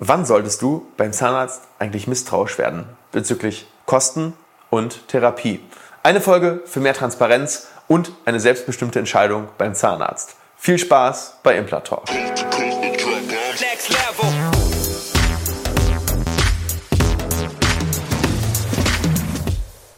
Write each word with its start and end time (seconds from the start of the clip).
Wann 0.00 0.24
solltest 0.24 0.60
du 0.60 0.86
beim 0.96 1.12
Zahnarzt 1.12 1.62
eigentlich 1.78 2.08
misstrauisch 2.08 2.58
werden 2.58 2.84
bezüglich 3.12 3.68
Kosten 3.86 4.32
und 4.68 5.06
Therapie? 5.06 5.60
Eine 6.02 6.20
Folge 6.20 6.62
für 6.66 6.80
mehr 6.80 6.94
Transparenz 6.94 7.68
und 7.86 8.10
eine 8.24 8.40
selbstbestimmte 8.40 8.98
Entscheidung 8.98 9.48
beim 9.56 9.74
Zahnarzt. 9.74 10.34
Viel 10.56 10.78
Spaß 10.78 11.38
bei 11.44 11.56
Implatalk. 11.56 12.02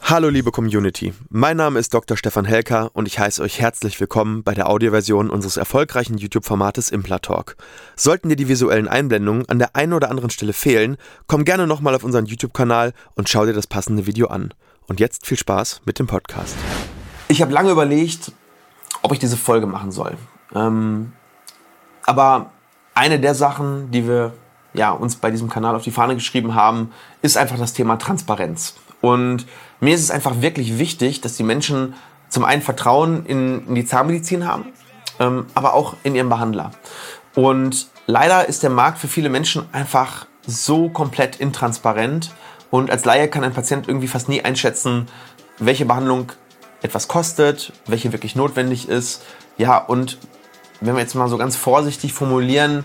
Hallo 0.09 0.29
liebe 0.29 0.53
Community, 0.53 1.13
mein 1.31 1.57
Name 1.57 1.81
ist 1.81 1.93
Dr. 1.93 2.17
Stefan 2.17 2.45
Helker 2.45 2.91
und 2.93 3.09
ich 3.09 3.19
heiße 3.19 3.43
euch 3.43 3.59
herzlich 3.61 3.99
willkommen 3.99 4.45
bei 4.45 4.55
der 4.55 4.71
Audioversion 4.71 5.31
unseres 5.31 5.57
erfolgreichen 5.57 6.17
YouTube-Formates 6.17 6.91
Implatalk. 6.91 7.57
Sollten 7.97 8.29
dir 8.29 8.37
die 8.37 8.47
visuellen 8.47 8.87
Einblendungen 8.87 9.49
an 9.49 9.59
der 9.59 9.75
einen 9.75 9.95
oder 9.95 10.09
anderen 10.09 10.31
Stelle 10.31 10.53
fehlen, 10.53 10.97
komm 11.27 11.45
gerne 11.45 11.67
nochmal 11.67 11.93
auf 11.97 12.05
unseren 12.05 12.27
YouTube-Kanal 12.27 12.93
und 13.17 13.29
schau 13.29 13.47
dir 13.47 13.53
das 13.53 13.67
passende 13.67 14.07
Video 14.07 14.29
an. 14.29 14.55
Und 14.87 15.01
jetzt 15.01 15.27
viel 15.27 15.39
Spaß 15.39 15.81
mit 15.87 15.99
dem 15.99 16.07
Podcast. 16.07 16.55
Ich 17.27 17.43
habe 17.43 17.53
lange 17.53 17.73
überlegt, 17.73 18.31
ob 19.03 19.13
ich 19.13 19.19
diese 19.19 19.37
Folge 19.37 19.67
machen 19.67 19.91
soll. 19.91 20.17
Ähm, 20.55 21.15
aber 22.05 22.53
eine 22.95 23.19
der 23.19 23.35
Sachen, 23.35 23.91
die 23.91 24.07
wir 24.07 24.35
ja, 24.73 24.93
uns 24.93 25.17
bei 25.17 25.33
diesem 25.33 25.49
Kanal 25.49 25.75
auf 25.75 25.83
die 25.83 25.91
Fahne 25.91 26.15
geschrieben 26.15 26.55
haben, 26.55 26.93
ist 27.23 27.37
einfach 27.37 27.59
das 27.59 27.73
Thema 27.73 27.97
Transparenz. 27.97 28.77
Und 29.01 29.47
mir 29.81 29.95
ist 29.95 30.03
es 30.03 30.11
einfach 30.11 30.41
wirklich 30.41 30.79
wichtig, 30.79 31.21
dass 31.21 31.37
die 31.37 31.43
Menschen 31.43 31.95
zum 32.29 32.45
einen 32.45 32.63
Vertrauen 32.63 33.27
in, 33.27 33.67
in 33.69 33.75
die 33.75 33.85
Zahnmedizin 33.85 34.47
haben, 34.47 34.73
ähm, 35.21 35.47
aber 35.55 35.75
auch 35.75 35.97
in 36.03 36.15
ihren 36.15 36.29
Behandler. 36.29 36.73
Und 37.35 37.89
leider 38.07 38.49
ist 38.49 38.63
der 38.63 38.71
Markt 38.71 38.99
für 38.99 39.09
viele 39.09 39.29
Menschen 39.29 39.67
einfach 39.73 40.27
so 40.47 40.89
komplett 40.89 41.37
intransparent. 41.37 42.31
Und 42.71 42.91
als 42.91 43.05
Laie 43.05 43.29
kann 43.29 43.45
ein 43.45 43.53
Patient 43.53 43.89
irgendwie 43.89 44.09
fast 44.09 44.29
nie 44.29 44.43
einschätzen, 44.43 45.09
welche 45.59 45.85
Behandlung 45.85 46.33
etwas 46.83 47.09
kostet, 47.09 47.73
welche 47.87 48.13
wirklich 48.13 48.37
notwendig 48.37 48.89
ist. 48.89 49.23
Ja, 49.59 49.79
und 49.79 50.19
wenn 50.81 50.95
wir 50.95 51.01
jetzt 51.01 51.15
mal 51.15 51.29
so 51.29 51.39
ganz 51.39 51.57
vorsichtig 51.57 52.13
formulieren, 52.13 52.85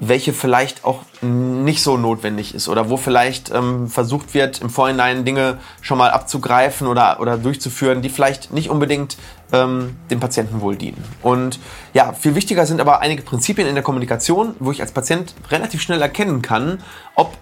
welche 0.00 0.32
vielleicht 0.32 0.84
auch 0.84 1.02
nicht 1.22 1.82
so 1.82 1.96
notwendig 1.96 2.54
ist 2.54 2.68
oder 2.68 2.90
wo 2.90 2.96
vielleicht 2.96 3.50
ähm, 3.50 3.88
versucht 3.88 4.34
wird, 4.34 4.60
im 4.60 4.68
Vorhinein 4.68 5.24
Dinge 5.24 5.58
schon 5.80 5.98
mal 5.98 6.10
abzugreifen 6.10 6.86
oder, 6.86 7.20
oder 7.20 7.38
durchzuführen, 7.38 8.02
die 8.02 8.08
vielleicht 8.08 8.52
nicht 8.52 8.70
unbedingt 8.70 9.16
ähm, 9.52 9.96
dem 10.10 10.20
Patienten 10.20 10.60
wohl 10.60 10.76
dienen. 10.76 11.02
Und 11.22 11.60
ja, 11.92 12.12
viel 12.12 12.34
wichtiger 12.34 12.66
sind 12.66 12.80
aber 12.80 13.00
einige 13.00 13.22
Prinzipien 13.22 13.68
in 13.68 13.74
der 13.74 13.84
Kommunikation, 13.84 14.56
wo 14.58 14.72
ich 14.72 14.80
als 14.80 14.92
Patient 14.92 15.34
relativ 15.50 15.80
schnell 15.80 16.02
erkennen 16.02 16.42
kann, 16.42 16.82
ob 17.14 17.36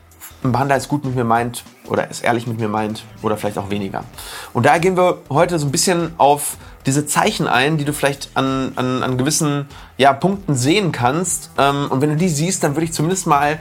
ein 0.45 0.53
Behandler 0.53 0.77
es 0.77 0.89
gut 0.89 1.05
mit 1.05 1.15
mir 1.15 1.25
meint 1.25 1.65
oder 1.93 2.11
es 2.11 2.23
ehrlich 2.23 2.47
mit 2.47 2.59
mir 2.59 2.69
meint 2.69 3.05
oder 3.21 3.37
vielleicht 3.37 3.59
auch 3.59 3.69
weniger. 3.69 4.05
Und 4.55 4.65
daher 4.65 4.81
gehen 4.81 4.97
wir 4.97 5.19
heute 5.29 5.59
so 5.59 5.67
ein 5.67 5.71
bisschen 5.71 6.15
auf 6.17 6.57
diese 6.87 7.07
Zeichen 7.07 7.47
ein, 7.47 7.77
die 7.77 7.85
du 7.85 7.93
vielleicht 7.93 8.31
an, 8.33 8.73
an, 8.77 9.03
an 9.03 9.19
gewissen 9.19 9.67
ja, 9.99 10.15
Punkten 10.15 10.57
sehen 10.57 10.91
kannst. 10.91 11.51
Ähm, 11.59 11.89
und 11.91 12.01
wenn 12.01 12.09
du 12.09 12.17
die 12.17 12.31
siehst, 12.31 12.65
dann 12.65 12.75
würde 12.75 12.87
ich 12.87 12.95
zumindest 12.95 13.27
mal 13.27 13.61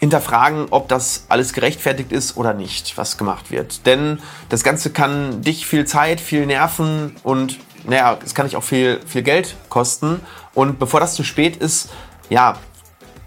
hinterfragen, 0.00 0.68
ob 0.70 0.88
das 0.88 1.26
alles 1.28 1.52
gerechtfertigt 1.52 2.12
ist 2.12 2.38
oder 2.38 2.54
nicht, 2.54 2.96
was 2.96 3.18
gemacht 3.18 3.50
wird. 3.50 3.84
Denn 3.84 4.20
das 4.48 4.64
Ganze 4.64 4.90
kann 4.90 5.42
dich 5.42 5.66
viel 5.66 5.84
Zeit, 5.84 6.20
viel 6.20 6.46
Nerven 6.46 7.14
und 7.22 7.58
naja, 7.86 8.18
es 8.24 8.34
kann 8.34 8.46
dich 8.46 8.56
auch 8.56 8.62
viel, 8.62 9.00
viel 9.06 9.22
Geld 9.22 9.54
kosten. 9.68 10.20
Und 10.54 10.78
bevor 10.78 11.00
das 11.00 11.14
zu 11.14 11.24
spät 11.24 11.56
ist, 11.56 11.90
ja, 12.30 12.56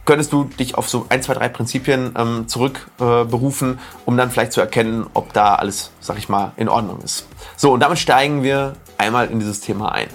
könntest 0.07 0.33
du 0.33 0.45
dich 0.45 0.75
auf 0.75 0.89
so 0.89 1.05
ein, 1.09 1.21
zwei, 1.21 1.35
drei 1.35 1.49
Prinzipien 1.49 2.15
ähm, 2.17 2.47
zurückberufen, 2.47 3.73
äh, 3.73 3.77
um 4.05 4.17
dann 4.17 4.31
vielleicht 4.31 4.53
zu 4.53 4.61
erkennen, 4.61 5.05
ob 5.13 5.33
da 5.33 5.53
alles, 5.53 5.91
sag 5.99 6.17
ich 6.17 6.29
mal, 6.29 6.53
in 6.57 6.69
Ordnung 6.69 7.01
ist. 7.03 7.27
So, 7.55 7.73
und 7.73 7.81
damit 7.81 7.99
steigen 7.99 8.41
wir 8.41 8.73
einmal 8.97 9.29
in 9.29 9.39
dieses 9.39 9.59
Thema 9.59 9.91
ein. 9.91 10.07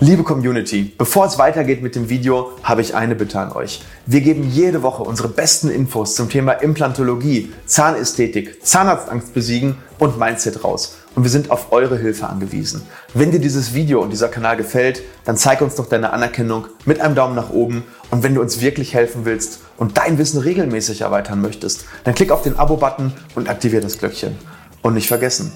Liebe 0.00 0.24
Community, 0.24 0.92
bevor 0.98 1.26
es 1.26 1.38
weitergeht 1.38 1.80
mit 1.80 1.94
dem 1.94 2.10
Video, 2.10 2.50
habe 2.62 2.82
ich 2.82 2.94
eine 2.94 3.14
Bitte 3.14 3.38
an 3.38 3.52
euch. 3.52 3.80
Wir 4.04 4.20
geben 4.20 4.50
jede 4.50 4.82
Woche 4.82 5.02
unsere 5.02 5.28
besten 5.28 5.70
Infos 5.70 6.16
zum 6.16 6.28
Thema 6.28 6.52
Implantologie, 6.52 7.52
Zahnästhetik, 7.64 8.62
Zahnarztangst 8.66 9.32
besiegen 9.32 9.76
und 9.98 10.18
Mindset 10.18 10.64
raus. 10.64 10.98
Und 11.14 11.22
wir 11.22 11.30
sind 11.30 11.50
auf 11.50 11.70
eure 11.70 11.96
Hilfe 11.96 12.28
angewiesen. 12.28 12.82
Wenn 13.12 13.30
dir 13.30 13.38
dieses 13.38 13.72
Video 13.72 14.00
und 14.02 14.10
dieser 14.10 14.28
Kanal 14.28 14.56
gefällt, 14.56 15.02
dann 15.24 15.36
zeig 15.36 15.60
uns 15.60 15.76
doch 15.76 15.86
deine 15.86 16.12
Anerkennung 16.12 16.66
mit 16.84 17.00
einem 17.00 17.14
Daumen 17.14 17.36
nach 17.36 17.50
oben. 17.50 17.84
Und 18.10 18.22
wenn 18.22 18.34
du 18.34 18.40
uns 18.40 18.60
wirklich 18.60 18.94
helfen 18.94 19.24
willst 19.24 19.60
und 19.76 19.96
dein 19.96 20.18
Wissen 20.18 20.40
regelmäßig 20.40 21.02
erweitern 21.02 21.40
möchtest, 21.40 21.84
dann 22.02 22.14
klick 22.14 22.32
auf 22.32 22.42
den 22.42 22.58
Abo-Button 22.58 23.12
und 23.36 23.48
aktiviere 23.48 23.82
das 23.82 23.98
Glöckchen. 23.98 24.36
Und 24.82 24.94
nicht 24.94 25.08
vergessen, 25.08 25.52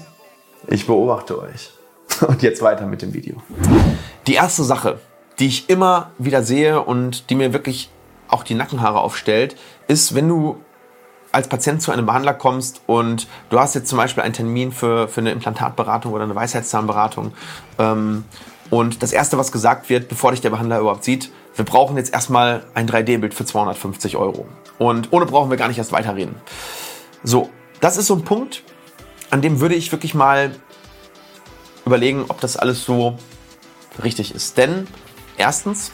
ich 0.67 0.87
beobachte 0.87 1.39
euch. 1.39 1.71
Und 2.27 2.41
jetzt 2.41 2.61
weiter 2.61 2.87
mit 2.87 3.01
dem 3.01 3.13
Video. 3.13 3.35
Die 4.27 4.33
erste 4.33 4.63
Sache, 4.63 4.99
die 5.37 5.47
ich 5.47 5.69
immer 5.69 6.11
wieder 6.17 6.43
sehe 6.43 6.81
und 6.81 7.29
die 7.29 7.35
mir 7.35 7.53
wirklich 7.53 7.89
auch 8.27 8.43
die 8.43 8.55
Nackenhaare 8.55 8.99
aufstellt, 8.99 9.55
ist, 9.87 10.15
wenn 10.15 10.27
du 10.27 10.57
als 11.31 11.47
Patient 11.47 11.81
zu 11.81 11.91
einem 11.91 12.05
Behandler 12.05 12.33
kommst 12.33 12.81
und 12.87 13.27
du 13.49 13.59
hast 13.59 13.75
jetzt 13.75 13.87
zum 13.87 13.97
Beispiel 13.97 14.23
einen 14.23 14.33
Termin 14.33 14.71
für, 14.71 15.07
für 15.07 15.21
eine 15.21 15.31
Implantatberatung 15.31 16.13
oder 16.13 16.23
eine 16.23 16.35
Weisheitszahnberatung 16.35 17.33
ähm, 17.77 18.25
und 18.69 19.01
das 19.01 19.11
Erste, 19.11 19.37
was 19.37 19.51
gesagt 19.51 19.89
wird, 19.89 20.09
bevor 20.09 20.31
dich 20.31 20.41
der 20.41 20.49
Behandler 20.49 20.79
überhaupt 20.79 21.03
sieht, 21.03 21.31
wir 21.55 21.65
brauchen 21.65 21.97
jetzt 21.97 22.13
erstmal 22.13 22.63
ein 22.73 22.87
3D-Bild 22.87 23.33
für 23.33 23.45
250 23.45 24.15
Euro. 24.15 24.47
Und 24.77 25.11
ohne 25.11 25.25
brauchen 25.25 25.49
wir 25.49 25.57
gar 25.57 25.67
nicht 25.67 25.77
erst 25.77 25.91
weiterreden. 25.91 26.35
So, 27.23 27.49
das 27.81 27.97
ist 27.97 28.07
so 28.07 28.15
ein 28.15 28.23
Punkt, 28.23 28.63
an 29.29 29.41
dem 29.41 29.59
würde 29.59 29.75
ich 29.75 29.91
wirklich 29.91 30.13
mal 30.13 30.51
überlegen, 31.85 32.25
ob 32.29 32.39
das 32.39 32.55
alles 32.55 32.85
so 32.85 33.17
richtig 34.03 34.33
ist. 34.33 34.57
Denn 34.57 34.87
erstens 35.37 35.91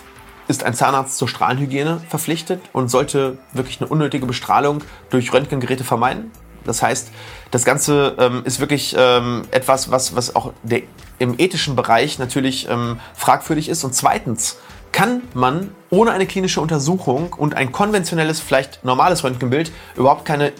ist 0.47 0.63
ein 0.63 0.73
Zahnarzt 0.73 1.17
zur 1.17 1.27
Strahlenhygiene 1.27 2.01
verpflichtet 2.09 2.61
und 2.73 2.89
sollte 2.89 3.37
wirklich 3.53 3.81
eine 3.81 3.89
unnötige 3.89 4.25
Bestrahlung 4.25 4.83
durch 5.09 5.33
Röntgengeräte 5.33 5.83
vermeiden. 5.83 6.31
Das 6.63 6.81
heißt, 6.81 7.11
das 7.51 7.63
Ganze 7.63 8.15
ähm, 8.17 8.41
ist 8.43 8.59
wirklich 8.59 8.95
ähm, 8.97 9.43
etwas, 9.51 9.91
was, 9.91 10.15
was 10.15 10.35
auch 10.35 10.51
der, 10.63 10.81
im 11.19 11.35
ethischen 11.37 11.75
Bereich 11.75 12.19
natürlich 12.19 12.67
ähm, 12.69 12.99
fragwürdig 13.13 13.69
ist. 13.69 13.83
Und 13.83 13.93
zweitens 13.93 14.57
kann 14.91 15.21
man 15.33 15.71
ohne 15.89 16.11
eine 16.11 16.25
klinische 16.25 16.61
Untersuchung 16.61 17.33
und 17.33 17.55
ein 17.55 17.71
konventionelles, 17.71 18.39
vielleicht 18.39 18.83
normales 18.83 19.23
Röntgenbild 19.23 19.71
überhaupt 19.95 20.25
keine 20.25 20.53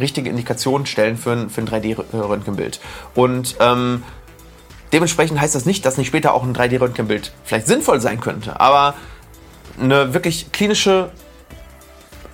richtige 0.00 0.30
Indikation 0.30 0.86
stellen 0.86 1.18
für 1.18 1.32
ein, 1.32 1.50
für 1.50 1.60
ein 1.60 1.68
3D-Röntgenbild. 1.68 2.80
Und 3.14 3.56
ähm, 3.60 4.02
Dementsprechend 4.92 5.40
heißt 5.40 5.54
das 5.54 5.64
nicht, 5.64 5.86
dass 5.86 5.96
nicht 5.96 6.08
später 6.08 6.34
auch 6.34 6.42
ein 6.42 6.54
3D-Röntgenbild 6.54 7.32
vielleicht 7.44 7.66
sinnvoll 7.66 8.00
sein 8.00 8.20
könnte, 8.20 8.60
aber 8.60 8.94
eine 9.80 10.12
wirklich 10.14 10.52
klinische 10.52 11.10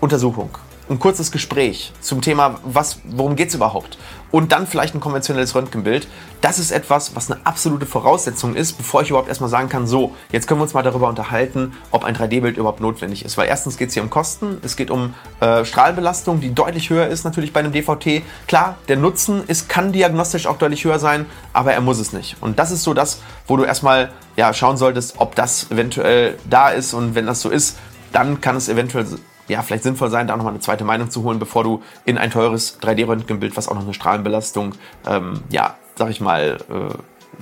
Untersuchung 0.00 0.50
ein 0.90 0.98
kurzes 0.98 1.30
Gespräch 1.30 1.92
zum 2.00 2.22
Thema, 2.22 2.58
was, 2.64 3.00
worum 3.04 3.36
geht 3.36 3.48
es 3.48 3.54
überhaupt? 3.54 3.98
Und 4.30 4.52
dann 4.52 4.66
vielleicht 4.66 4.94
ein 4.94 5.00
konventionelles 5.00 5.54
Röntgenbild. 5.54 6.06
Das 6.42 6.58
ist 6.58 6.70
etwas, 6.70 7.16
was 7.16 7.30
eine 7.30 7.40
absolute 7.46 7.86
Voraussetzung 7.86 8.54
ist, 8.54 8.74
bevor 8.74 9.00
ich 9.00 9.08
überhaupt 9.08 9.28
erstmal 9.28 9.48
sagen 9.48 9.70
kann, 9.70 9.86
so, 9.86 10.14
jetzt 10.30 10.46
können 10.46 10.60
wir 10.60 10.64
uns 10.64 10.74
mal 10.74 10.82
darüber 10.82 11.08
unterhalten, 11.08 11.72
ob 11.90 12.04
ein 12.04 12.14
3D-Bild 12.14 12.58
überhaupt 12.58 12.80
notwendig 12.80 13.24
ist. 13.24 13.38
Weil 13.38 13.48
erstens 13.48 13.78
geht 13.78 13.88
es 13.88 13.94
hier 13.94 14.02
um 14.02 14.10
Kosten, 14.10 14.58
es 14.62 14.76
geht 14.76 14.90
um 14.90 15.14
äh, 15.40 15.64
Strahlbelastung, 15.64 16.40
die 16.40 16.54
deutlich 16.54 16.90
höher 16.90 17.06
ist 17.06 17.24
natürlich 17.24 17.52
bei 17.52 17.60
einem 17.60 17.72
DVT. 17.72 18.22
Klar, 18.46 18.76
der 18.88 18.96
Nutzen 18.96 19.44
ist, 19.46 19.68
kann 19.68 19.92
diagnostisch 19.92 20.46
auch 20.46 20.58
deutlich 20.58 20.84
höher 20.84 20.98
sein, 20.98 21.24
aber 21.54 21.72
er 21.72 21.80
muss 21.80 21.98
es 21.98 22.12
nicht. 22.12 22.36
Und 22.42 22.58
das 22.58 22.70
ist 22.70 22.82
so 22.82 22.92
das, 22.92 23.20
wo 23.46 23.56
du 23.56 23.64
erstmal 23.64 24.10
ja, 24.36 24.52
schauen 24.52 24.76
solltest, 24.76 25.14
ob 25.18 25.34
das 25.34 25.70
eventuell 25.70 26.38
da 26.48 26.68
ist. 26.68 26.92
Und 26.92 27.14
wenn 27.14 27.26
das 27.26 27.40
so 27.40 27.48
ist, 27.48 27.78
dann 28.12 28.40
kann 28.40 28.56
es 28.56 28.68
eventuell 28.68 29.06
ja, 29.48 29.62
vielleicht 29.62 29.82
sinnvoll 29.82 30.10
sein, 30.10 30.26
da 30.26 30.36
nochmal 30.36 30.52
eine 30.52 30.60
zweite 30.60 30.84
Meinung 30.84 31.10
zu 31.10 31.22
holen, 31.22 31.38
bevor 31.38 31.64
du 31.64 31.82
in 32.04 32.18
ein 32.18 32.30
teures 32.30 32.78
3D-Röntgenbild, 32.80 33.56
was 33.56 33.68
auch 33.68 33.74
noch 33.74 33.82
eine 33.82 33.94
Strahlenbelastung, 33.94 34.74
ähm, 35.06 35.42
ja, 35.50 35.76
sag 35.96 36.10
ich 36.10 36.20
mal, 36.20 36.58
äh, 36.70 36.94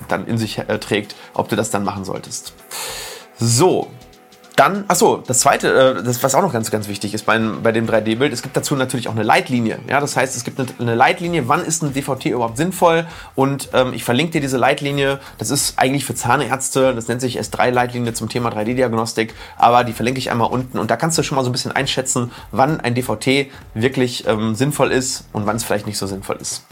dann 0.07 0.25
in 0.27 0.37
sich 0.37 0.57
äh, 0.57 0.79
trägt, 0.79 1.15
ob 1.33 1.49
du 1.49 1.55
das 1.55 1.69
dann 1.69 1.83
machen 1.83 2.05
solltest. 2.05 2.53
So, 3.39 3.87
dann, 4.57 4.85
achso, 4.87 5.23
das 5.25 5.39
zweite, 5.39 5.97
äh, 5.99 6.03
das, 6.03 6.23
was 6.23 6.33
auch 6.33 6.41
noch 6.41 6.51
ganz, 6.51 6.71
ganz 6.71 6.87
wichtig 6.87 7.13
ist 7.13 7.27
bei, 7.27 7.37
bei 7.37 7.71
dem 7.71 7.87
3D-Bild, 7.87 8.33
es 8.33 8.41
gibt 8.41 8.57
dazu 8.57 8.75
natürlich 8.75 9.07
auch 9.07 9.13
eine 9.13 9.21
Leitlinie. 9.21 9.77
Ja, 9.87 9.99
das 9.99 10.17
heißt, 10.17 10.35
es 10.35 10.43
gibt 10.43 10.59
eine, 10.59 10.67
eine 10.79 10.95
Leitlinie, 10.95 11.47
wann 11.47 11.63
ist 11.63 11.83
ein 11.83 11.93
DVT 11.93 12.25
überhaupt 12.25 12.57
sinnvoll? 12.57 13.05
Und 13.35 13.69
ähm, 13.73 13.93
ich 13.93 14.03
verlinke 14.03 14.33
dir 14.33 14.41
diese 14.41 14.57
Leitlinie. 14.57 15.19
Das 15.37 15.51
ist 15.51 15.77
eigentlich 15.77 16.05
für 16.05 16.15
Zahnärzte, 16.15 16.95
das 16.95 17.07
nennt 17.07 17.21
sich 17.21 17.39
S3-Leitlinie 17.39 18.13
zum 18.13 18.29
Thema 18.29 18.49
3D-Diagnostik, 18.49 19.35
aber 19.57 19.83
die 19.83 19.93
verlinke 19.93 20.17
ich 20.17 20.31
einmal 20.31 20.49
unten 20.49 20.79
und 20.79 20.89
da 20.89 20.97
kannst 20.97 21.19
du 21.19 21.23
schon 21.23 21.35
mal 21.35 21.43
so 21.43 21.49
ein 21.49 21.53
bisschen 21.53 21.71
einschätzen, 21.71 22.31
wann 22.51 22.79
ein 22.79 22.95
DVT 22.95 23.51
wirklich 23.75 24.25
ähm, 24.27 24.55
sinnvoll 24.55 24.91
ist 24.91 25.25
und 25.33 25.45
wann 25.45 25.57
es 25.57 25.63
vielleicht 25.63 25.85
nicht 25.85 25.99
so 25.99 26.07
sinnvoll 26.07 26.37
ist. 26.41 26.63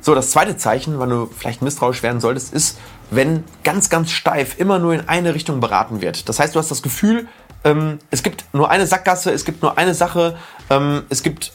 So, 0.00 0.14
das 0.14 0.30
zweite 0.30 0.56
Zeichen, 0.56 0.98
wann 0.98 1.10
du 1.10 1.30
vielleicht 1.36 1.62
misstrauisch 1.62 2.02
werden 2.02 2.20
solltest, 2.20 2.52
ist, 2.52 2.78
wenn 3.10 3.44
ganz, 3.62 3.90
ganz 3.90 4.10
steif 4.10 4.58
immer 4.58 4.78
nur 4.78 4.94
in 4.94 5.08
eine 5.08 5.34
Richtung 5.34 5.60
beraten 5.60 6.00
wird. 6.00 6.28
Das 6.28 6.40
heißt, 6.40 6.54
du 6.54 6.58
hast 6.58 6.70
das 6.70 6.82
Gefühl, 6.82 7.28
ähm, 7.64 7.98
es 8.10 8.22
gibt 8.22 8.44
nur 8.52 8.70
eine 8.70 8.86
Sackgasse, 8.86 9.30
es 9.30 9.44
gibt 9.44 9.62
nur 9.62 9.78
eine 9.78 9.94
Sache, 9.94 10.36
ähm, 10.70 11.02
es 11.08 11.22
gibt 11.22 11.52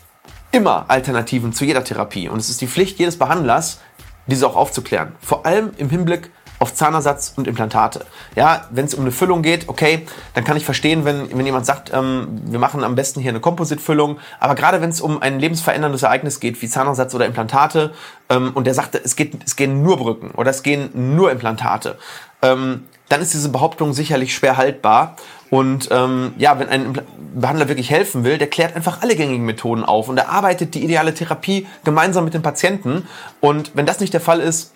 immer 0.52 0.86
Alternativen 0.90 1.52
zu 1.54 1.66
jeder 1.66 1.84
Therapie. 1.84 2.30
Und 2.30 2.40
es 2.40 2.50
ist 2.50 2.62
die 2.62 2.68
Pflicht 2.68 3.00
jedes 3.00 3.18
Behandlers, 3.18 3.80
diese 4.28 4.48
auch 4.48 4.56
aufzuklären. 4.56 5.16
Vor 5.22 5.46
allem 5.46 5.72
im 5.78 5.90
Hinblick 5.90 6.30
auf 6.60 6.74
Zahnersatz 6.74 7.34
und 7.36 7.48
Implantate. 7.48 8.06
Ja, 8.36 8.66
wenn 8.72 8.86
es 8.86 8.94
um 8.94 9.02
eine 9.02 9.12
Füllung 9.12 9.42
geht, 9.42 9.70
okay, 9.70 10.06
dann 10.34 10.44
kann 10.44 10.58
ich 10.58 10.66
verstehen, 10.66 11.06
wenn, 11.06 11.36
wenn 11.38 11.46
jemand 11.46 11.66
sagt, 11.66 11.92
ähm, 11.94 12.42
wir 12.46 12.60
machen 12.60 12.84
am 12.84 12.96
besten 12.96 13.20
hier 13.20 13.30
eine 13.30 13.40
Kompositfüllung. 13.40 14.18
Aber 14.40 14.56
gerade 14.56 14.82
wenn 14.82 14.90
es 14.90 15.02
um 15.02 15.22
ein 15.22 15.40
lebensveränderndes 15.40 16.04
Ereignis 16.04 16.40
geht, 16.40 16.62
wie 16.62 16.68
Zahnersatz 16.68 17.14
oder 17.14 17.26
Implantate, 17.26 17.94
ähm, 18.30 18.52
und 18.54 18.66
der 18.66 18.74
sagt, 18.74 18.96
es, 18.96 19.16
geht, 19.16 19.44
es 19.46 19.56
gehen 19.56 19.84
nur 19.84 19.98
Brücken 19.98 20.32
oder 20.32 20.52
es 20.52 20.64
gehen 20.64 20.90
nur 21.16 21.32
Implantate, 21.32 21.98
ähm, 22.42 22.86
dann 23.10 23.22
ist 23.22 23.34
diese 23.34 23.50
Behauptung 23.50 23.94
sicherlich 23.94 24.36
schwer 24.36 24.58
haltbar. 24.58 25.16
Und 25.50 25.88
ähm, 25.92 26.34
ja, 26.38 26.60
wenn 26.60 26.68
ein 26.68 27.02
Behandler 27.34 27.70
wirklich 27.70 27.90
helfen 27.90 28.26
will, 28.26 28.38
der 28.38 28.50
klärt 28.50 28.76
einfach 28.76 29.02
alle 29.02 29.16
gängigen 29.16 29.46
Methoden 29.46 29.86
auf 29.86 30.10
und 30.10 30.18
er 30.18 30.30
arbeitet 30.30 30.76
die 30.76 30.84
ideale 30.84 31.14
Therapie 31.14 31.68
gemeinsam 31.86 32.26
mit 32.26 32.34
dem 32.34 32.42
Patienten. 32.42 33.08
Und 33.40 33.72
wenn 33.74 33.86
das 33.86 34.02
nicht 34.02 34.14
der 34.14 34.20
Fall 34.20 34.42
ist, 34.42 34.74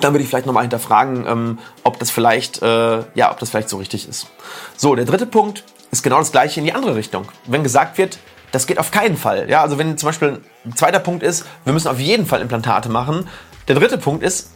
dann 0.00 0.12
würde 0.12 0.22
ich 0.22 0.28
vielleicht 0.28 0.46
nochmal 0.46 0.64
hinterfragen, 0.64 1.26
ähm, 1.26 1.58
ob 1.82 1.98
das 1.98 2.10
vielleicht, 2.10 2.62
äh, 2.62 3.02
ja, 3.14 3.30
ob 3.30 3.38
das 3.38 3.50
vielleicht 3.50 3.68
so 3.68 3.76
richtig 3.76 4.08
ist. 4.08 4.26
So, 4.76 4.94
der 4.94 5.04
dritte 5.04 5.26
Punkt 5.26 5.64
ist 5.90 6.02
genau 6.02 6.18
das 6.18 6.32
gleiche 6.32 6.60
in 6.60 6.66
die 6.66 6.72
andere 6.72 6.96
Richtung. 6.96 7.26
Wenn 7.46 7.62
gesagt 7.62 7.98
wird, 7.98 8.18
das 8.52 8.66
geht 8.66 8.78
auf 8.78 8.90
keinen 8.90 9.16
Fall. 9.16 9.48
Ja, 9.50 9.62
also 9.62 9.78
wenn 9.78 9.98
zum 9.98 10.08
Beispiel 10.08 10.40
ein 10.64 10.76
zweiter 10.76 11.00
Punkt 11.00 11.22
ist, 11.22 11.44
wir 11.64 11.72
müssen 11.72 11.88
auf 11.88 11.98
jeden 11.98 12.26
Fall 12.26 12.40
Implantate 12.40 12.88
machen. 12.88 13.28
Der 13.68 13.74
dritte 13.74 13.98
Punkt 13.98 14.22
ist, 14.22 14.50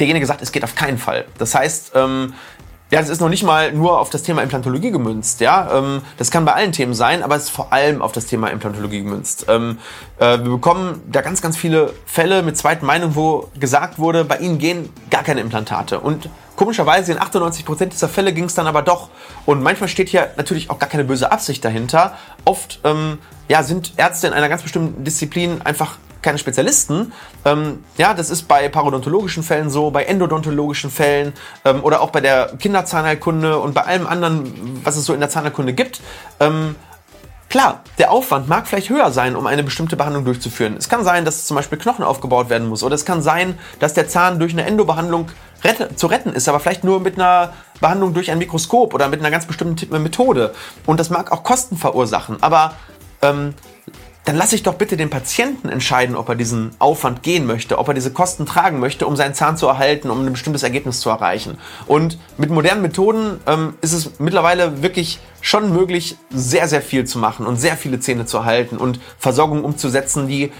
derjenige 0.00 0.26
sagt, 0.26 0.42
es 0.42 0.52
geht 0.52 0.64
auf 0.64 0.74
keinen 0.74 0.98
Fall. 0.98 1.24
Das 1.38 1.54
heißt, 1.54 1.92
ähm, 1.94 2.34
ja, 2.90 3.00
das 3.00 3.10
ist 3.10 3.20
noch 3.20 3.28
nicht 3.28 3.42
mal 3.42 3.72
nur 3.72 4.00
auf 4.00 4.08
das 4.08 4.22
Thema 4.22 4.42
Implantologie 4.42 4.90
gemünzt. 4.90 5.40
Ja, 5.40 5.78
ähm, 5.78 6.02
das 6.16 6.30
kann 6.30 6.44
bei 6.46 6.54
allen 6.54 6.72
Themen 6.72 6.94
sein, 6.94 7.22
aber 7.22 7.36
es 7.36 7.44
ist 7.44 7.50
vor 7.50 7.72
allem 7.72 8.00
auf 8.00 8.12
das 8.12 8.26
Thema 8.26 8.48
Implantologie 8.48 9.02
gemünzt. 9.02 9.44
Ähm, 9.48 9.78
äh, 10.18 10.38
wir 10.38 10.50
bekommen 10.50 11.02
da 11.06 11.20
ganz, 11.20 11.42
ganz 11.42 11.56
viele 11.56 11.92
Fälle 12.06 12.42
mit 12.42 12.56
zweiten 12.56 12.86
Meinung, 12.86 13.14
wo 13.14 13.50
gesagt 13.60 13.98
wurde, 13.98 14.24
bei 14.24 14.38
ihnen 14.38 14.58
gehen 14.58 14.88
gar 15.10 15.22
keine 15.22 15.42
Implantate. 15.42 16.00
Und 16.00 16.30
komischerweise 16.56 17.12
in 17.12 17.20
98 17.20 17.66
Prozent 17.66 17.92
dieser 17.92 18.08
Fälle 18.08 18.32
ging 18.32 18.44
es 18.44 18.54
dann 18.54 18.66
aber 18.66 18.80
doch. 18.80 19.10
Und 19.44 19.62
manchmal 19.62 19.88
steht 19.88 20.08
hier 20.08 20.30
natürlich 20.36 20.70
auch 20.70 20.78
gar 20.78 20.88
keine 20.88 21.04
böse 21.04 21.30
Absicht 21.30 21.62
dahinter. 21.64 22.16
Oft 22.46 22.80
ähm, 22.84 23.18
ja, 23.48 23.62
sind 23.62 23.92
Ärzte 23.98 24.28
in 24.28 24.32
einer 24.32 24.48
ganz 24.48 24.62
bestimmten 24.62 25.04
Disziplin 25.04 25.60
einfach 25.62 25.98
keine 26.28 26.38
Spezialisten. 26.38 27.12
Ähm, 27.46 27.82
ja, 27.96 28.12
das 28.12 28.28
ist 28.28 28.48
bei 28.48 28.68
parodontologischen 28.68 29.42
Fällen 29.42 29.70
so, 29.70 29.90
bei 29.90 30.04
endodontologischen 30.04 30.90
Fällen 30.90 31.32
ähm, 31.64 31.82
oder 31.82 32.02
auch 32.02 32.10
bei 32.10 32.20
der 32.20 32.52
Kinderzahnheilkunde 32.58 33.58
und 33.58 33.72
bei 33.72 33.84
allem 33.84 34.06
anderen, 34.06 34.84
was 34.84 34.96
es 34.96 35.06
so 35.06 35.14
in 35.14 35.20
der 35.20 35.30
Zahnheilkunde 35.30 35.72
gibt. 35.72 36.02
Ähm, 36.38 36.76
Klar, 37.48 37.80
der 37.96 38.10
Aufwand 38.10 38.46
mag 38.46 38.68
vielleicht 38.68 38.90
höher 38.90 39.10
sein, 39.10 39.34
um 39.34 39.46
eine 39.46 39.62
bestimmte 39.62 39.96
Behandlung 39.96 40.26
durchzuführen. 40.26 40.76
Es 40.76 40.90
kann 40.90 41.02
sein, 41.02 41.24
dass 41.24 41.46
zum 41.46 41.56
Beispiel 41.56 41.78
Knochen 41.78 42.04
aufgebaut 42.04 42.50
werden 42.50 42.68
muss 42.68 42.82
oder 42.82 42.94
es 42.94 43.06
kann 43.06 43.22
sein, 43.22 43.58
dass 43.78 43.94
der 43.94 44.06
Zahn 44.06 44.38
durch 44.38 44.52
eine 44.52 44.66
Endobehandlung 44.66 45.30
rette, 45.64 45.96
zu 45.96 46.08
retten 46.08 46.34
ist, 46.34 46.46
aber 46.46 46.60
vielleicht 46.60 46.84
nur 46.84 47.00
mit 47.00 47.14
einer 47.14 47.54
Behandlung 47.80 48.12
durch 48.12 48.30
ein 48.30 48.36
Mikroskop 48.36 48.92
oder 48.92 49.08
mit 49.08 49.20
einer 49.20 49.30
ganz 49.30 49.46
bestimmten 49.46 50.02
Methode. 50.02 50.52
Und 50.84 51.00
das 51.00 51.08
mag 51.08 51.32
auch 51.32 51.42
Kosten 51.42 51.78
verursachen, 51.78 52.36
aber 52.42 52.74
ähm, 53.22 53.54
dann 54.28 54.36
lasse 54.36 54.54
ich 54.54 54.62
doch 54.62 54.74
bitte 54.74 54.98
den 54.98 55.08
Patienten 55.08 55.70
entscheiden, 55.70 56.14
ob 56.14 56.28
er 56.28 56.34
diesen 56.34 56.72
Aufwand 56.78 57.22
gehen 57.22 57.46
möchte, 57.46 57.78
ob 57.78 57.88
er 57.88 57.94
diese 57.94 58.12
Kosten 58.12 58.44
tragen 58.44 58.78
möchte, 58.78 59.06
um 59.06 59.16
seinen 59.16 59.32
Zahn 59.32 59.56
zu 59.56 59.66
erhalten, 59.66 60.10
um 60.10 60.20
ein 60.20 60.32
bestimmtes 60.32 60.62
Ergebnis 60.62 61.00
zu 61.00 61.08
erreichen. 61.08 61.56
Und 61.86 62.18
mit 62.36 62.50
modernen 62.50 62.82
Methoden 62.82 63.40
ähm, 63.46 63.72
ist 63.80 63.94
es 63.94 64.18
mittlerweile 64.18 64.82
wirklich 64.82 65.18
schon 65.40 65.72
möglich, 65.72 66.16
sehr, 66.28 66.68
sehr 66.68 66.82
viel 66.82 67.06
zu 67.06 67.18
machen 67.18 67.46
und 67.46 67.56
sehr 67.56 67.78
viele 67.78 68.00
Zähne 68.00 68.26
zu 68.26 68.36
erhalten 68.36 68.76
und 68.76 69.00
Versorgung 69.18 69.64
umzusetzen, 69.64 70.28
die, 70.28 70.52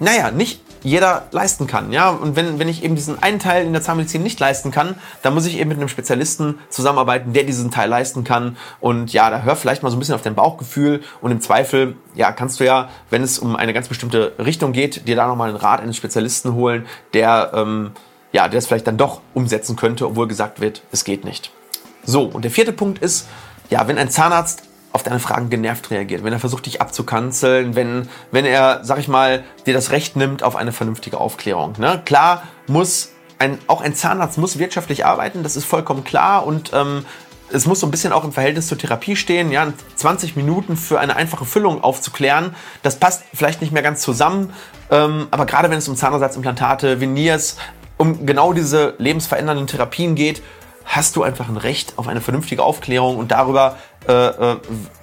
naja, 0.00 0.32
nicht 0.32 0.60
jeder 0.82 1.24
leisten 1.30 1.66
kann. 1.66 1.92
Ja? 1.92 2.10
Und 2.10 2.36
wenn, 2.36 2.58
wenn 2.58 2.68
ich 2.68 2.84
eben 2.84 2.94
diesen 2.94 3.22
einen 3.22 3.38
Teil 3.38 3.64
in 3.64 3.72
der 3.72 3.82
Zahnmedizin 3.82 4.22
nicht 4.22 4.38
leisten 4.40 4.70
kann, 4.70 4.96
dann 5.22 5.34
muss 5.34 5.46
ich 5.46 5.58
eben 5.58 5.68
mit 5.68 5.78
einem 5.78 5.88
Spezialisten 5.88 6.58
zusammenarbeiten, 6.68 7.32
der 7.32 7.44
diesen 7.44 7.70
Teil 7.70 7.88
leisten 7.88 8.24
kann. 8.24 8.56
Und 8.80 9.12
ja, 9.12 9.30
da 9.30 9.42
hör 9.42 9.56
vielleicht 9.56 9.82
mal 9.82 9.90
so 9.90 9.96
ein 9.96 9.98
bisschen 9.98 10.14
auf 10.14 10.22
dein 10.22 10.34
Bauchgefühl 10.34 11.02
und 11.20 11.30
im 11.30 11.40
Zweifel, 11.40 11.96
ja, 12.14 12.32
kannst 12.32 12.60
du 12.60 12.64
ja, 12.64 12.88
wenn 13.10 13.22
es 13.22 13.38
um 13.38 13.56
eine 13.56 13.72
ganz 13.72 13.88
bestimmte 13.88 14.32
Richtung 14.38 14.72
geht, 14.72 15.06
dir 15.08 15.16
da 15.16 15.26
nochmal 15.26 15.50
einen 15.50 15.58
Rat 15.58 15.80
eines 15.80 15.96
Spezialisten 15.96 16.54
holen, 16.54 16.86
der, 17.14 17.52
ähm, 17.54 17.92
ja, 18.32 18.48
der 18.48 18.58
es 18.58 18.66
vielleicht 18.66 18.86
dann 18.86 18.96
doch 18.96 19.20
umsetzen 19.34 19.76
könnte, 19.76 20.06
obwohl 20.06 20.26
gesagt 20.26 20.60
wird, 20.60 20.82
es 20.90 21.04
geht 21.04 21.24
nicht. 21.24 21.52
So, 22.04 22.24
und 22.24 22.42
der 22.42 22.50
vierte 22.50 22.72
Punkt 22.72 22.98
ist, 22.98 23.28
ja, 23.70 23.86
wenn 23.86 23.98
ein 23.98 24.10
Zahnarzt 24.10 24.64
auf 24.92 25.02
deine 25.02 25.18
Fragen 25.18 25.50
genervt 25.50 25.90
reagiert, 25.90 26.22
wenn 26.24 26.32
er 26.32 26.38
versucht, 26.38 26.66
dich 26.66 26.80
abzukanzeln, 26.80 27.74
wenn, 27.74 28.08
wenn 28.30 28.44
er, 28.44 28.80
sag 28.82 28.98
ich 28.98 29.08
mal, 29.08 29.44
dir 29.66 29.74
das 29.74 29.90
Recht 29.90 30.16
nimmt 30.16 30.42
auf 30.42 30.56
eine 30.56 30.72
vernünftige 30.72 31.18
Aufklärung. 31.18 31.74
Ne? 31.78 32.02
Klar 32.04 32.44
muss 32.66 33.10
ein, 33.38 33.58
auch 33.66 33.80
ein 33.80 33.94
Zahnarzt 33.94 34.38
muss 34.38 34.58
wirtschaftlich 34.58 35.04
arbeiten, 35.04 35.42
das 35.42 35.56
ist 35.56 35.64
vollkommen 35.64 36.04
klar 36.04 36.46
und 36.46 36.72
ähm, 36.74 37.04
es 37.52 37.66
muss 37.66 37.80
so 37.80 37.86
ein 37.86 37.90
bisschen 37.90 38.12
auch 38.12 38.24
im 38.24 38.32
Verhältnis 38.32 38.66
zur 38.66 38.78
Therapie 38.78 39.14
stehen. 39.14 39.50
Ja, 39.52 39.72
20 39.96 40.36
Minuten 40.36 40.76
für 40.76 40.98
eine 40.98 41.16
einfache 41.16 41.44
Füllung 41.44 41.82
aufzuklären, 41.82 42.54
das 42.82 42.96
passt 42.98 43.24
vielleicht 43.34 43.60
nicht 43.60 43.72
mehr 43.72 43.82
ganz 43.82 44.00
zusammen. 44.00 44.52
Ähm, 44.90 45.26
aber 45.30 45.46
gerade 45.46 45.70
wenn 45.70 45.78
es 45.78 45.88
um 45.88 45.96
Zahnersatzimplantate, 45.96 47.00
Veneers, 47.00 47.56
um 47.98 48.26
genau 48.26 48.52
diese 48.52 48.94
lebensverändernden 48.98 49.66
Therapien 49.66 50.14
geht, 50.14 50.42
hast 50.84 51.16
du 51.16 51.22
einfach 51.22 51.48
ein 51.48 51.56
Recht 51.56 51.94
auf 51.96 52.08
eine 52.08 52.20
vernünftige 52.20 52.62
Aufklärung 52.62 53.16
und 53.16 53.30
darüber, 53.30 53.76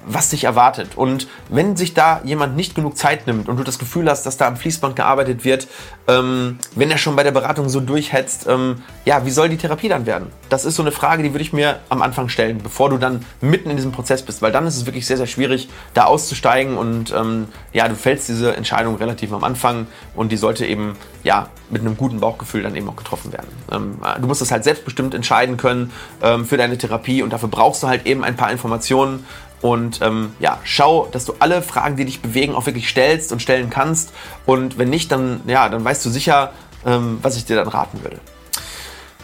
was 0.10 0.30
dich 0.30 0.44
erwartet. 0.44 0.98
Und 0.98 1.28
wenn 1.50 1.78
sich 1.78 1.94
da 1.94 2.22
jemand 2.24 2.56
nicht 2.56 2.76
genug 2.76 2.98
Zeit 2.98 3.28
nimmt 3.28 3.48
und 3.48 3.58
du 3.58 3.64
das 3.64 3.80
Gefühl 3.80 4.10
hast, 4.10 4.26
dass 4.26 4.38
da 4.38 4.48
am 4.48 4.58
Fließband 4.58 4.96
gearbeitet 4.96 5.46
wird, 5.46 5.68
ähm, 6.08 6.58
wenn 6.76 6.90
er 6.90 6.98
schon 6.98 7.16
bei 7.16 7.24
der 7.24 7.32
Beratung 7.32 7.70
so 7.70 7.80
durchhetzt, 7.80 8.48
ähm, 8.48 8.82
ja, 9.06 9.26
wie 9.26 9.30
soll 9.30 9.50
die 9.50 9.58
Therapie 9.58 9.88
dann 9.88 10.06
werden? 10.06 10.32
Das 10.50 10.66
ist 10.66 10.76
so 10.76 10.82
eine 10.82 10.92
Frage, 10.92 11.22
die 11.22 11.34
würde 11.34 11.44
ich 11.44 11.54
mir 11.54 11.80
am 11.90 12.02
Anfang 12.02 12.30
stellen, 12.30 12.60
bevor 12.64 12.90
du 12.90 12.98
dann 12.98 13.24
mitten 13.42 13.70
in 13.70 13.76
diesem 13.76 13.92
Prozess 13.92 14.24
bist, 14.24 14.42
weil 14.42 14.52
dann 14.52 14.66
ist 14.66 14.78
es 14.78 14.86
wirklich 14.88 15.06
sehr, 15.06 15.18
sehr 15.18 15.28
schwierig, 15.28 15.70
da 15.94 16.06
auszusteigen 16.06 16.78
und 16.78 17.14
ähm, 17.16 17.48
ja, 17.72 17.88
du 17.88 17.96
fällst 17.96 18.28
diese 18.30 18.56
Entscheidung 18.56 18.96
relativ 18.96 19.32
am 19.32 19.44
Anfang 19.44 19.88
und 20.16 20.32
die 20.32 20.38
sollte 20.38 20.66
eben 20.66 20.96
ja 21.24 21.50
mit 21.70 21.82
einem 21.82 21.98
guten 21.98 22.20
Bauchgefühl 22.20 22.64
dann 22.64 22.76
eben 22.76 22.90
auch 22.90 22.96
getroffen 22.96 23.32
werden. 23.32 23.50
Ähm, 23.72 24.00
du 24.20 24.28
musst 24.28 24.42
das 24.42 24.52
halt 24.52 24.64
selbstbestimmt 24.64 25.14
entscheiden 25.14 25.58
können 25.58 25.92
ähm, 26.24 26.46
für 26.46 26.58
deine 26.58 26.78
Therapie 26.78 27.22
und 27.22 27.32
dafür 27.32 27.50
brauchst 27.50 27.84
du 27.84 27.88
halt 27.88 28.08
eben 28.08 28.24
ein 28.24 28.36
paar 28.36 28.52
Informationen 28.52 28.89
Informationen. 28.90 29.26
Und 29.62 30.02
ähm, 30.02 30.34
ja, 30.40 30.58
schau, 30.64 31.10
dass 31.12 31.26
du 31.26 31.34
alle 31.40 31.62
Fragen, 31.62 31.98
die 31.98 32.06
dich 32.06 32.22
bewegen, 32.22 32.56
auch 32.56 32.66
wirklich 32.66 32.88
stellst 32.88 33.34
und 33.34 33.42
stellen 33.42 33.70
kannst. 33.70 34.14
Und 34.46 34.78
wenn 34.78 34.90
nicht, 34.90 35.12
dann, 35.12 35.42
ja, 35.48 35.68
dann 35.68 35.84
weißt 35.84 36.06
du 36.06 36.10
sicher, 36.10 36.54
ähm, 36.86 37.20
was 37.22 37.36
ich 37.36 37.44
dir 37.44 37.58
dann 37.58 37.68
raten 37.68 38.02
würde. 38.02 38.20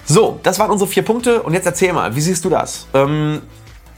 So, 0.06 0.40
das 0.44 0.60
waren 0.60 0.72
unsere 0.72 0.90
vier 0.90 1.04
Punkte. 1.04 1.42
Und 1.42 1.54
jetzt 1.54 1.66
erzähl 1.66 1.94
mal, 1.94 2.16
wie 2.16 2.22
siehst 2.22 2.44
du 2.44 2.50
das? 2.50 2.86
Ähm, 2.94 3.42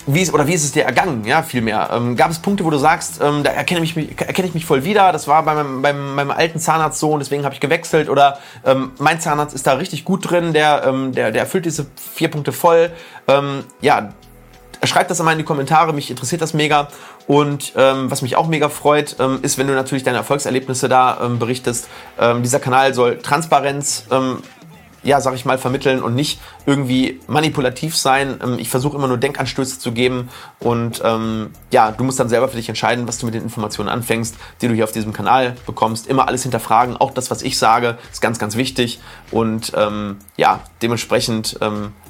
wie 0.06 0.22
ist, 0.22 0.34
oder 0.34 0.48
wie 0.48 0.54
ist 0.54 0.64
es 0.64 0.72
dir 0.72 0.84
ergangen, 0.86 1.26
ja, 1.26 1.44
vielmehr? 1.44 1.90
Ähm, 1.92 2.16
gab 2.16 2.32
es 2.32 2.40
Punkte, 2.40 2.64
wo 2.64 2.70
du 2.70 2.78
sagst, 2.78 3.20
ähm, 3.22 3.44
da 3.44 3.52
erkenne 3.52 3.84
ich, 3.84 3.98
mich, 3.98 4.12
erkenne 4.18 4.48
ich 4.48 4.54
mich 4.54 4.66
voll 4.66 4.86
wieder, 4.86 5.12
das 5.12 5.28
war 5.28 5.44
bei 5.44 5.54
meinem, 5.54 5.82
beim, 5.82 6.16
meinem 6.16 6.32
alten 6.32 6.60
Zahnarzt 6.60 7.00
so 7.00 7.12
und 7.12 7.20
deswegen 7.20 7.44
habe 7.44 7.54
ich 7.54 7.60
gewechselt 7.60 8.08
oder 8.08 8.40
ähm, 8.64 8.92
mein 9.00 9.20
Zahnarzt 9.20 9.54
ist 9.54 9.68
da 9.68 9.74
richtig 9.74 10.06
gut 10.06 10.32
drin, 10.32 10.54
der, 10.54 10.86
ähm, 10.86 11.12
der, 11.12 11.32
der 11.32 11.42
erfüllt 11.42 11.66
diese 11.66 11.88
vier 12.14 12.32
Punkte 12.32 12.54
voll. 12.54 12.92
Ähm, 13.28 13.66
ja, 13.82 14.14
Schreibt 14.84 15.10
das 15.10 15.20
einmal 15.20 15.34
in 15.34 15.40
die 15.40 15.46
Kommentare, 15.46 15.94
mich 15.94 16.10
interessiert 16.10 16.42
das 16.42 16.54
mega. 16.54 16.90
Und 17.26 17.74
ähm, 17.76 18.10
was 18.12 18.22
mich 18.22 18.36
auch 18.36 18.48
mega 18.48 18.70
freut, 18.70 19.18
ähm, 19.20 19.40
ist, 19.42 19.58
wenn 19.58 19.68
du 19.68 19.74
natürlich 19.74 20.04
deine 20.04 20.18
Erfolgserlebnisse 20.18 20.88
da 20.88 21.20
ähm, 21.24 21.40
berichtest. 21.40 21.88
Ähm, 22.20 22.44
dieser 22.44 22.60
Kanal 22.60 22.94
soll 22.94 23.18
Transparenz, 23.18 24.06
ähm, 24.12 24.38
ja, 25.04 25.20
sag 25.20 25.36
ich 25.36 25.46
mal, 25.46 25.58
vermitteln 25.58 26.02
und 26.02 26.16
nicht 26.16 26.40
irgendwie 26.66 27.20
manipulativ 27.28 27.98
sein. 27.98 28.40
Ähm, 28.44 28.60
ich 28.60 28.70
versuche 28.70 28.98
immer 28.98 29.08
nur 29.08 29.18
Denkanstöße 29.18 29.80
zu 29.80 29.92
geben 29.92 30.30
und 30.60 31.02
ja, 31.72 31.92
du 31.92 32.04
musst 32.04 32.20
dann 32.20 32.30
selber 32.30 32.48
für 32.48 32.58
dich 32.58 32.70
entscheiden, 32.70 33.08
was 33.08 33.18
du 33.18 33.26
mit 33.26 33.36
den 33.36 33.44
Informationen 33.44 33.90
anfängst, 33.90 34.36
die 34.62 34.68
du 34.68 34.74
hier 34.74 34.84
auf 34.84 34.92
diesem 34.92 35.14
Kanal 35.14 35.56
bekommst. 35.66 36.08
Immer 36.08 36.28
alles 36.28 36.44
hinterfragen, 36.44 36.98
auch 36.98 37.12
das, 37.12 37.30
was 37.32 37.42
ich 37.42 37.58
sage, 37.58 37.98
ist 38.12 38.22
ganz, 38.22 38.40
ganz 38.40 38.56
wichtig 38.56 39.00
und 39.32 39.74
ja, 40.36 40.62
dementsprechend 40.82 41.58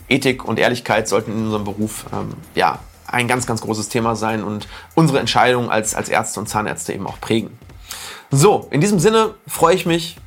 Ethik 0.10 0.46
und 0.46 0.60
Ehrlichkeit 0.60 1.08
sollten 1.08 1.32
in 1.32 1.46
unserem 1.46 1.64
Beruf 1.64 2.06
ähm, 2.14 2.34
ja, 2.56 2.80
ein 3.08 3.28
ganz, 3.28 3.46
ganz 3.46 3.62
großes 3.62 3.90
Thema 3.90 4.16
sein 4.16 4.44
und 4.44 4.68
unsere 4.96 5.20
Entscheidungen 5.20 5.70
als, 5.70 5.96
als 5.96 6.10
Ärzte 6.10 6.40
und 6.40 6.48
Zahnärzte 6.48 6.94
eben 6.94 7.08
auch 7.08 7.20
prägen. 7.20 7.58
So, 8.32 8.68
in 8.72 8.82
diesem 8.82 9.00
Sinne 9.00 9.36
freue 9.48 9.76
ich 9.76 9.86
mich 9.86 10.18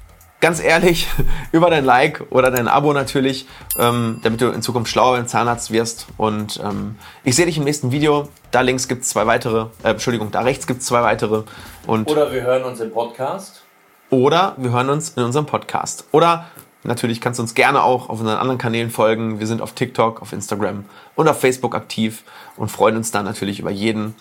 ganz 0.40 0.62
ehrlich 0.62 1.06
über 1.52 1.70
dein 1.70 1.84
Like 1.84 2.24
oder 2.30 2.50
dein 2.50 2.68
Abo 2.68 2.92
natürlich, 2.92 3.46
ähm, 3.78 4.20
damit 4.22 4.40
du 4.40 4.48
in 4.50 4.62
Zukunft 4.62 4.90
schlauer 4.90 5.16
beim 5.16 5.26
Zahnarzt 5.26 5.70
wirst. 5.70 6.06
Und 6.16 6.60
ähm, 6.64 6.96
ich 7.24 7.36
sehe 7.36 7.46
dich 7.46 7.58
im 7.58 7.64
nächsten 7.64 7.92
Video. 7.92 8.28
Da 8.50 8.62
links 8.62 8.88
gibt 8.88 9.02
es 9.02 9.10
zwei 9.10 9.26
weitere, 9.26 9.66
äh, 9.82 9.90
Entschuldigung, 9.90 10.30
da 10.30 10.40
rechts 10.40 10.66
gibt 10.66 10.80
es 10.80 10.86
zwei 10.86 11.02
weitere. 11.02 11.42
Und 11.86 12.10
oder 12.10 12.32
wir 12.32 12.42
hören 12.42 12.64
uns 12.64 12.80
im 12.80 12.90
Podcast. 12.90 13.62
Oder 14.08 14.54
wir 14.56 14.72
hören 14.72 14.90
uns 14.90 15.10
in 15.10 15.22
unserem 15.22 15.46
Podcast. 15.46 16.04
Oder 16.10 16.46
Natürlich 16.82 17.20
kannst 17.20 17.38
du 17.38 17.42
uns 17.42 17.54
gerne 17.54 17.82
auch 17.82 18.08
auf 18.08 18.20
unseren 18.20 18.38
anderen 18.38 18.58
Kanälen 18.58 18.90
folgen. 18.90 19.38
Wir 19.38 19.46
sind 19.46 19.60
auf 19.60 19.72
TikTok, 19.72 20.22
auf 20.22 20.32
Instagram 20.32 20.84
und 21.14 21.28
auf 21.28 21.40
Facebook 21.40 21.74
aktiv 21.74 22.24
und 22.56 22.70
freuen 22.70 22.96
uns 22.96 23.10
dann 23.10 23.24
natürlich 23.24 23.60
über 23.60 23.70
jeden, 23.70 24.14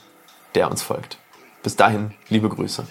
der 0.56 0.70
uns 0.70 0.82
folgt. 0.82 1.18
Bis 1.64 1.76
dahin, 1.76 2.14
liebe 2.30 2.50
Grüße. 2.50 2.86